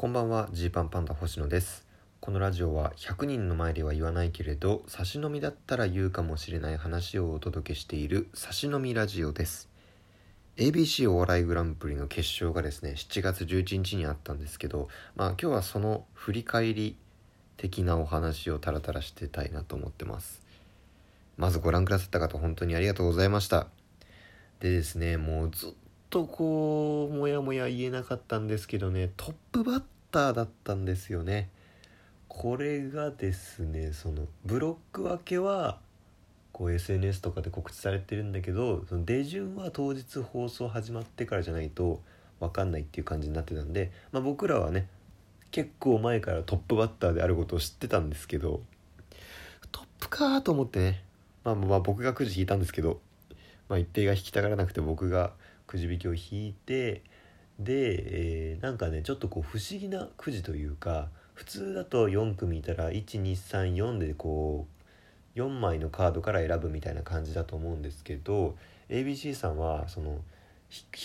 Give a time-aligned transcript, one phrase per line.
[0.00, 1.86] こんばんはジーパンパンダ星野です。
[2.20, 9.68] このラジオは100人の前では言わないけれど差し飲みだったら言うかもしれない話をお届けしている差し飲みラジオです。
[10.56, 16.96] ABC お笑いグランプリの決勝がですね7月11日にあったんですけどまあ今日はその振り返り
[17.58, 20.40] 的なお話をタラタラしてたいなと思ってます。
[21.36, 23.66] まずご覧くださった方本当にありがとうございました。
[24.60, 25.70] でですねもうずっ
[26.10, 31.48] とこうもやもや言えなかったんですけどねトップバッターだったんですよね。
[32.26, 35.78] これがですねそのブロック分けは
[36.52, 42.00] こう SNS とかで告知されてるんだけどその出順は当日放送始まってからじゃないと
[42.38, 44.88] 分かんないっていう感じになってたんで、まあ、僕らはね
[45.50, 48.60] 結構前からトップバッターであることを知ってたんですけど
[49.72, 51.02] トップかと思ってね、
[51.44, 53.00] まあ、まあ僕がくじ引いたんですけど、
[53.68, 55.32] まあ、一定が引きたがらなくて僕が
[55.70, 57.02] くじ引きを引いて
[57.60, 64.66] で、えー、なんかねちょっとこう不思議なくじというか普通だと4組いたら1234でこ
[65.36, 68.56] う4枚のカードから選ぶみたいな感じだと思うんですけど
[68.88, 70.18] ABC さんはその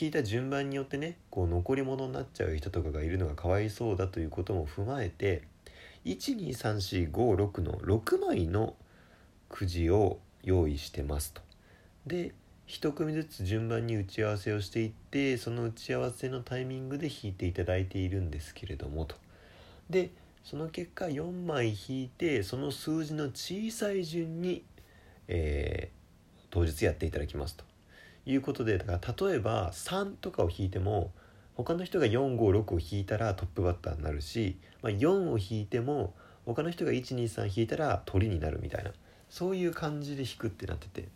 [0.00, 5.42] 引いた順番によってねこう残り物になっちゃう人とかがいるのがかわいそうだということも踏まえて
[6.06, 8.74] 123456の6枚の
[9.50, 11.42] くじを用意してますと。
[12.06, 12.32] で
[12.68, 19.16] 1組ずつ順番に打ち合わせをしていってその打ち合わせのタイミングで引いていただいているんですけれどもと。
[19.90, 20.10] で
[20.44, 24.62] その結果4枚引いてその数字の小さい順に、
[25.28, 27.64] えー、当日やっていただきますと
[28.26, 31.12] いうことでだから例えば3とかを引いても
[31.54, 38.90] 他の人が456を引いたらトップバッターになるし、まあ、4を引いても他の人が123引いたら鳥になるみたいな
[39.30, 41.08] そういう感じで引くってなってて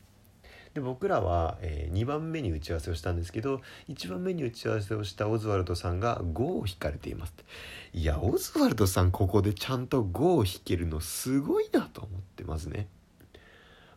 [0.75, 7.35] で僕らは、えー、2番目に打ち合わせをしたんですけど1番目に打ち合わせをしたオズワルドさんが5を引かれています
[7.93, 12.87] いやオズワルドさんここでちゃんと5を引けるのすごいなと思ってますね。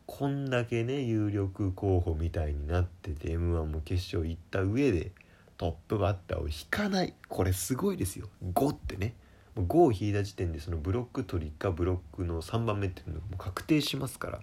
[0.05, 5.11] こんだけね有力候補みたいになってて m 1も決勝行った上で
[5.57, 7.13] トップバッターを引かない。
[7.29, 8.27] これすごいですよ。
[8.53, 9.13] 5ってね。
[9.55, 14.39] 5を引いた時点でそのブロック取りかブロックの3番目っていうのがも確定しますから。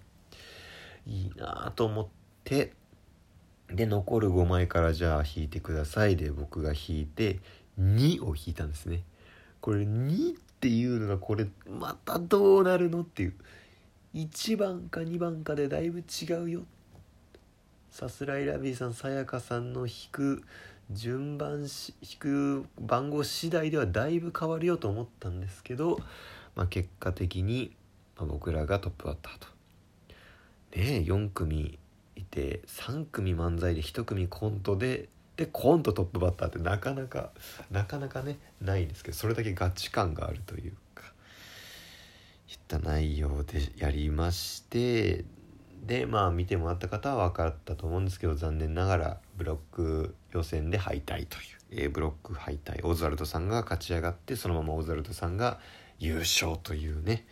[1.08, 2.06] いいなと思っ
[2.44, 2.72] て
[3.68, 6.16] で残る5枚からじゃあ引いてください。
[6.16, 7.40] で僕が引いて
[7.80, 9.02] 2を引いたんですね。
[9.60, 13.34] これ2っていうのがこれまたどうなるのっていう。
[14.14, 16.62] 1番か2番かでだいぶ違うよ。
[17.90, 20.42] さすらいラビーさんさやかさんの引く
[20.90, 25.98] 順番し引く番号次第ではだいぶ変わるよと思ったんですけど、
[26.54, 27.76] まあ、結果的に、
[28.16, 29.57] 僕らがトップバッターと。
[30.74, 31.78] ね4組
[32.16, 37.30] いて3組漫才で1組コントででコントトップバッターってなかなか
[37.70, 41.04] なかなかねないですけどそれだけガチ感があるというか
[42.48, 45.24] いった内容でやりまして
[45.86, 51.40] でまあ見てもらった方は分かったと思うんですけど残念ながらブロック予選で敗退とい
[51.80, 55.60] う A ブロック敗退オズワルドさんが勝ち上がってそのままオズワルドさんが
[56.00, 57.26] 優勝というね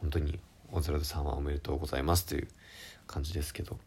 [0.00, 0.40] 本当に
[0.74, 2.48] オズワルドさんはおめでとうございますという
[3.06, 3.78] 感じですけど。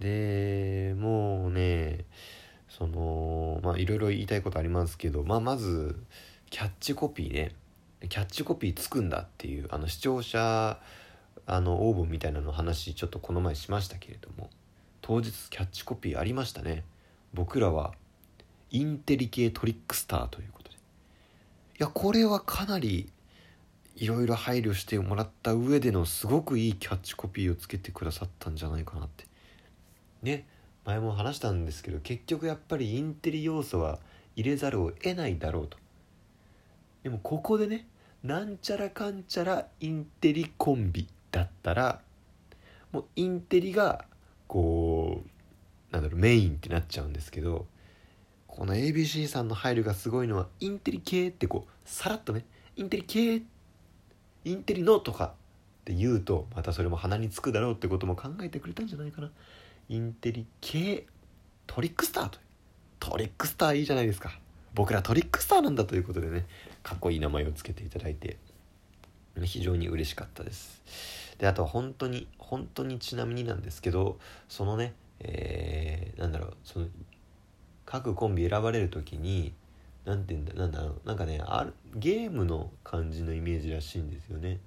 [0.00, 2.04] でもうね
[2.68, 5.96] そのまあいろいろ言いたいことありますけど、まあ、まず
[6.50, 7.54] キャッチコピーね。
[8.08, 10.78] キャッチコピーつくんだっていうあの視聴者
[11.46, 14.50] あの応募みたいなの話ちょっとこの前しましたけれども。
[15.06, 16.82] 当日キャッチコピーありましたね。
[17.34, 17.92] 僕らは
[18.70, 20.76] インテリ系トリックスターということで。
[20.76, 20.78] い
[21.78, 23.10] やこれはかなり
[23.96, 29.26] いろいろ配慮してもらった上でのすごくいいキャッチコピーをつけてくださったんじゃないかなって。
[30.22, 30.46] ね
[30.84, 34.00] 前も話したんですけど結局やっぱりインテリ要素は
[34.36, 35.78] 入れざるを得ないだろうと。
[37.04, 37.86] でもここでね
[38.22, 42.00] なんちゃらかんちゃらインテリコンビだったら
[42.90, 44.06] もうインテリが
[44.48, 47.66] こうなんだろうメインってなっちゃうんですけど
[48.46, 52.44] この ABC さんの配慮がすごいのはインテリ系ってこうさらっとね
[52.76, 53.53] インテリ系って
[54.44, 55.30] インテリのとかっ
[55.84, 59.30] て言うとまたそれも鼻につくだろうってことも考えてくれたんじゃないかな。
[59.88, 61.06] インテリ系
[61.66, 62.38] トリックスターと
[63.00, 64.38] トリックスターいいじゃないですか。
[64.74, 66.46] 僕らトリックスターなんだということでね
[66.82, 68.38] かっこいい名前を付けていただいて
[69.42, 70.82] 非常に嬉しかったです。
[71.38, 74.18] であとは本当に本当にちなみになんですけど
[74.48, 76.86] そのねえー、なんだろうその
[77.86, 79.52] 各コンビ選ばれる時に
[80.04, 81.00] 何て言うんだなんだろう。
[81.04, 84.60] なんかねあゲームの感じのイメージらしいんですよね。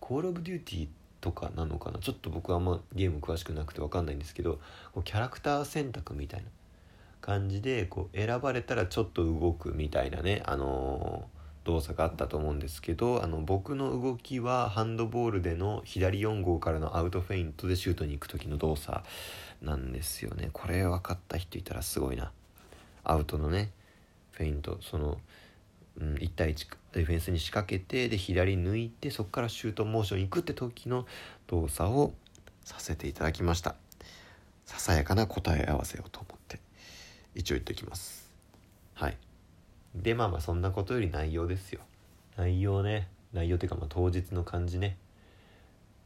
[0.00, 0.88] コールオブデューティー
[1.20, 1.98] とかなのかな。
[1.98, 4.60] ちょっと僕はあんまゲーム詳しくなくて分かんないんですけど
[4.92, 6.46] こうキャラクター選択みたいな
[7.20, 19.00] 感じでこう選ばれたらちょっと動くみたいなねあのー動作があったと思うんですけどあの僕の動きはハンドボールでの左4号からのアウトフェイントでシュートに行く時の動作
[19.60, 20.48] なんですよね。
[20.52, 22.32] これ分かった人いたらすごいな。
[23.04, 23.72] アウトのね
[24.40, 25.18] フェイントその、
[26.00, 31.06] うん、1対1ディフェンスに仕掛けてで左抜いてそこからシュートモーション行くって時の
[31.46, 32.14] 動作を
[32.64, 33.76] させていただきました。
[34.64, 36.60] ささやかな答え合わせをと思って
[37.34, 38.30] 一応言っておきます。
[38.94, 39.16] はい。
[39.94, 41.80] でまあまあそんなことより内容ですよ。
[42.36, 43.08] 内容ね。
[43.32, 44.96] 内容っていうかまあ当日の感じね。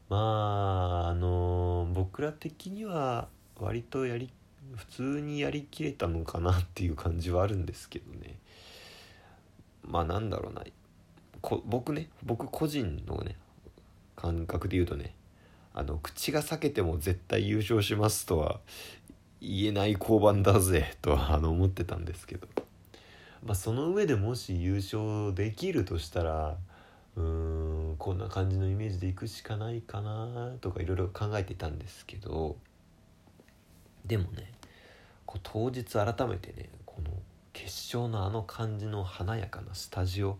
[0.09, 3.29] まああのー、僕ら的には
[3.61, 4.31] 割とやり
[4.77, 8.39] 普通にやりきれたのかなっていう感じはあるんですけどね。
[9.83, 10.65] まあなんだろうな。
[11.41, 13.37] こ僕ね僕個人のね
[14.17, 15.15] 感覚で言うとね
[15.75, 18.61] あの口が裂けても絶対優勝しますとは
[19.41, 22.49] 言えない交番だぜとはあの思ってたんですけど、
[23.45, 26.57] まあ、その上でもし優勝できるとしたら
[27.17, 32.57] うーんこんな感じのイメージでいくしかないかなとかいろいろ考えてたんですけど。
[34.07, 34.53] でもね
[35.27, 37.11] こう当日改めてねこの
[37.53, 37.67] 決
[37.97, 40.39] 勝のあの感じの華やかなスタジオ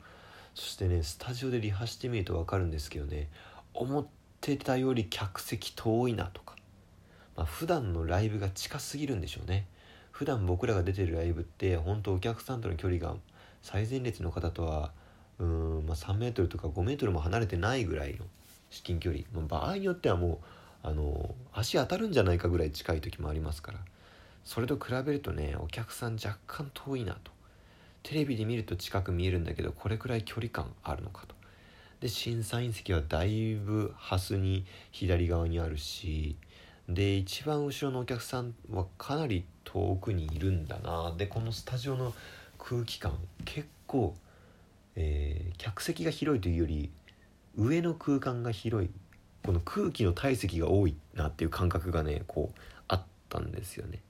[0.55, 3.29] そしてねスタジオでリハしてみると分かるんですけどね
[3.73, 4.07] 思っ
[4.41, 6.55] てたより客席遠いなとか、
[7.37, 9.67] まあ、普段のライブが近すぎるんでしょうね。
[10.13, 13.17] 普段僕らが出てるライブって本当お客さんとの距離が
[13.63, 14.93] 最前列の方とは
[15.41, 18.25] うん、まあ、3メートルとか5メートルも離れてないぐらいの
[18.71, 20.41] 至近距離、まあ、場合によってはも
[20.85, 23.79] うあの足当たるんじゃないかぐらい近い時もありますから。
[24.45, 27.33] それと比べるとねお客さん若干遠いなと。
[28.03, 31.35] テレビで見ると近く見えるんだけどこれくらい距離感あるのかと。
[32.01, 36.37] で審査員席はだいぶハスに左側にあるし
[36.87, 41.15] で一番後ろのお客さんはかなり遠くにいるんだな。
[41.17, 42.13] でこのスタジオの
[42.59, 44.15] 空気感結構、
[44.97, 46.91] えー、客席が広いというより
[47.57, 48.91] 上の空間が広い。
[49.43, 54.01] この空気の体積が多いなっていう感覚がねこうあったんですよね。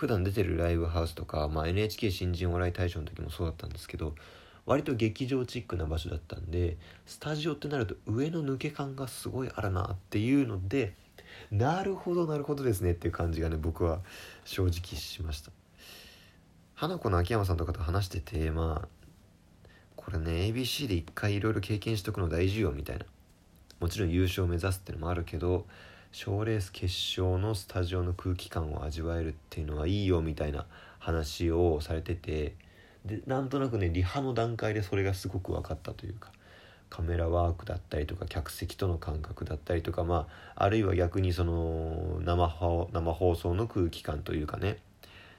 [0.00, 4.14] 普段出てるライブハウスとか、まあ、NHK 新人お笑い大賞の時もそうだったんですけど
[4.64, 10.94] 割と劇場チックな場所だったんでスタジオってなると上の抜け感がすごいあるなっていうので
[11.50, 13.98] なるほどなるほどですねっていう感じがね僕は
[14.46, 15.52] 正直しました。
[16.76, 18.88] 花子の秋山さんとかと話しててまあ
[19.96, 23.04] これね ABC で一回いろいろ経験しとくの大事よみたいな。
[23.80, 25.66] もちろん優勝を目指すっていうのもあるけど
[26.12, 30.66] 賞レース決勝のスタジオの空気感を味わえるっていうのはいいよみたいな
[30.98, 32.54] 話をされてて
[33.04, 36.32] でなんとなくねリハの段階でそれがすごく分かったというか
[36.90, 40.26] カメラワークだったりとか客席との感覚だったりとかま
[40.56, 44.78] ああるいは逆にその生放送の空気感というかね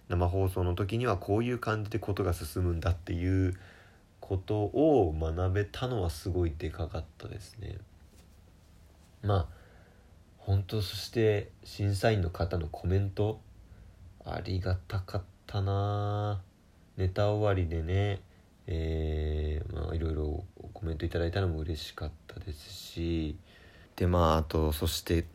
[0.08, 3.56] 生放送の時にはこういう感じでことが進むんだっていう
[4.22, 7.78] ことを学べたのはすごいでかかったですね。
[9.24, 9.61] まあ
[10.42, 13.42] 本当そして審査員の方のコメント
[14.26, 16.42] ありがたかったな
[16.98, 18.22] ネタ終わりでね
[18.68, 23.38] えー、まあいろいろコメントいただいたのも嬉しかったですし
[23.96, 25.26] でまああとそして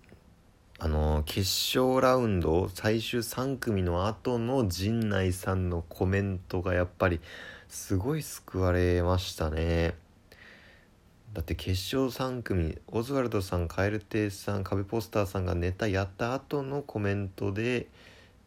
[0.78, 1.40] あの決
[1.78, 7.20] 勝ラウンド最終3組の後の陣内さんのコメントがやっぱり
[7.68, 9.94] すごい救われましたね。
[11.32, 17.88] だって決勝3組オズワルドさん蛙亭さん壁ポスターさんがネタやった後のコメントで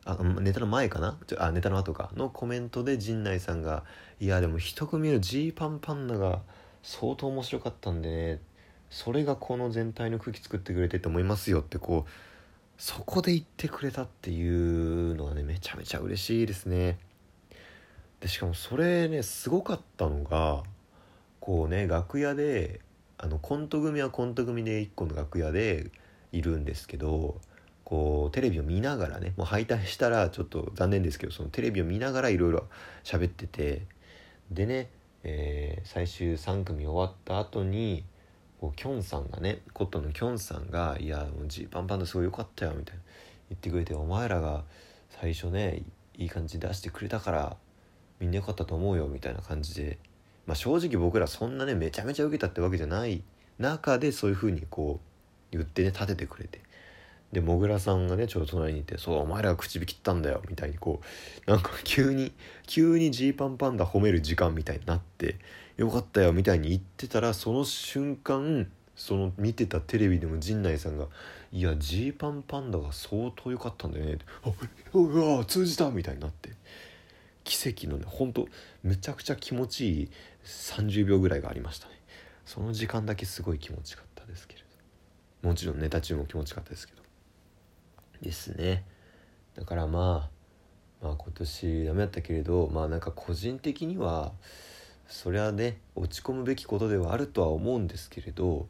[0.06, 1.18] あネタの前かな？
[1.38, 2.10] あネタの後か。
[2.16, 3.84] のコメントで陣内さんが
[4.20, 6.42] 「いやでも一組のジーパンパンダが
[6.82, 8.40] 相当面白かったんでね。
[8.90, 12.12] それがこの全体の空気作ってくれてと思いますよ」ってこう
[12.82, 16.98] そこで言ってくれたっていうのはねめちゃめちゃ嬉しいですね。
[18.20, 20.64] でしかもそれねすごかったのが
[21.50, 22.80] こうね楽屋で
[23.18, 25.88] あのコント組はコント組で1個の楽屋で
[26.32, 27.42] いるんですけど
[27.84, 32.68] こうテレビを見ながらねもう敗退したらちょっと残念ですけどそのテレビを見ながらいろいろ
[33.04, 33.82] 喋ってて
[34.52, 34.92] でね、
[35.24, 38.04] えー、最終3組終わった後に
[38.62, 43.02] こうキョンさんがねコットンのキョンさんが「いやもうジーパンパンダすごい良かったよ」みたいな
[43.50, 44.66] 言ってくれて「お前らが
[45.10, 45.82] 最初ね
[46.16, 47.58] いい感じ出してくれたから
[48.20, 49.98] みんな良かったと思うよ」みたいな感じで
[50.50, 53.22] まあ、正直僕らそんなねめちゃめちゃ受けたってわけじゃない
[53.60, 55.00] 中でそういう風にこ
[55.54, 56.60] う言ってね立ててくれて
[57.32, 61.02] でもぐらさんがねちょうど隣にいて「そうお前らが口火切ったんだよ」みたいにこ
[61.48, 62.32] うなんか急に
[62.66, 65.36] 急にジーパンパンダ褒める時間みたいになって
[65.78, 71.06] 「よかったよ」みたいに言ってたらその瞬間その見てたテレビでも陣内さんが
[71.54, 74.52] 「いやジーパンパンダが相当良かったんだよね」ってあ
[74.98, 76.50] うわ通じた!」みたいになって
[77.44, 78.48] 奇跡のねほんと
[78.84, 80.10] むちゃくちゃ気持ちいい
[80.44, 81.94] 30秒ぐらいがありましたね。
[82.46, 84.62] その時間だけすごい気持ちよかったですけれ
[85.42, 85.48] ど。
[85.48, 87.02] もちろんネタ中も気持ちよかったですけど。
[88.22, 88.86] ですね。
[89.56, 90.40] だからまあ
[91.06, 94.32] まあ今年ダメだったけれどまあなんか個人的には
[95.08, 98.68] それはね落ち込むべきことではあるとは思うんですけれど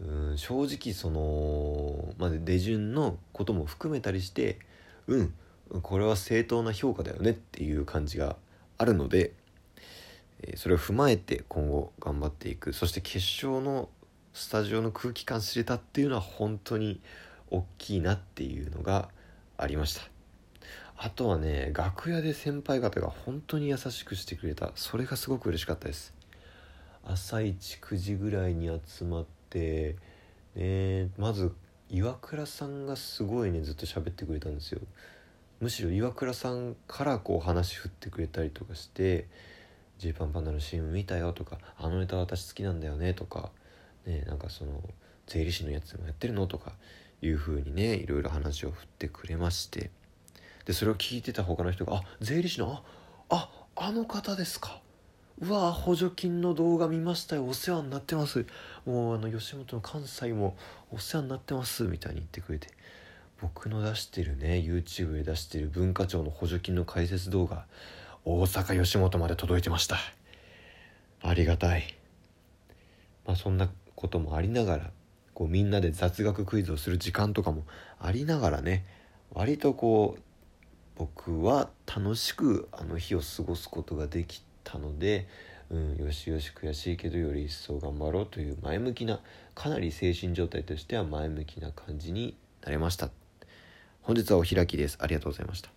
[0.00, 4.58] うん正直そのまあ出順のことも含めたりして
[5.06, 5.34] うん
[5.82, 8.36] これは正当な評価だよねっていう感じが
[8.78, 9.32] あるので
[10.56, 12.72] それを踏まえて今後頑張っていく。
[12.72, 13.88] そして決勝の
[14.32, 17.00] スタジオの空気感知れたっていうのは本当に
[17.50, 19.08] 大きいなっていうのが
[19.56, 20.02] ありました。
[20.98, 24.72] あとはね楽屋で先輩方が本当に優しくしてくれた。
[24.74, 26.14] それがすごく嬉しかったです。
[27.04, 29.96] 朝一9時ぐらいに集まって
[30.54, 31.54] ねまず
[31.88, 34.80] 岩倉さんがすごいねずっと喋ってくれたんですよ。
[35.60, 39.28] むしろ岩倉さんからこう話振ってくれたりとかして
[39.98, 43.50] 「ジーパンパンダの CM 見たよ」とか「あのネタ私好きなんだよね」とか
[44.06, 44.82] ねなんかその
[45.26, 46.72] 税理士のやつもやってるのとか
[47.22, 49.90] いう風にねいろいろ話を振ってくれまして。
[50.64, 52.82] でそれを聞いてた他の人が「あ税理士の
[53.28, 54.80] あああの方ですか」
[55.38, 57.46] うわ補助金の動画見ましたよ。
[57.46, 58.46] お世話になってます。
[58.84, 60.56] もうあの吉本の関西も
[60.90, 61.84] お世話になってます。
[61.84, 62.68] みたいに言ってくれて。
[63.40, 67.66] 僕の出してるね YouTube で出してる文化庁の補助金の解説動画
[68.28, 69.98] 大阪吉本まで届いてました。
[71.22, 71.84] ありがたい。
[73.24, 74.90] まあそんなこともありながら
[75.32, 77.62] こうみんなで雑学クイズをする時間とかも
[78.00, 78.84] ありながらね
[79.32, 80.22] 割とこう
[80.96, 85.28] 僕は楽しくあの日を過ごすことができたので、
[85.70, 89.20] うん、よしよし悔しいけどより一層頑張ろうという前向きな
[89.54, 93.10] かなり精神状態としては前向きな感じになれました。
[94.02, 94.98] 本日はお開きです。
[95.00, 95.75] ありがとうございました。